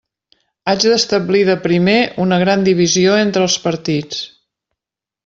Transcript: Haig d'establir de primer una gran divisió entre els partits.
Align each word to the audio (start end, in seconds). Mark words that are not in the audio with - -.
Haig 0.71 0.85
d'establir 0.91 1.41
de 1.49 1.55
primer 1.67 1.97
una 2.25 2.39
gran 2.45 2.63
divisió 2.71 3.19
entre 3.25 3.47
els 3.49 3.59
partits. 3.67 4.23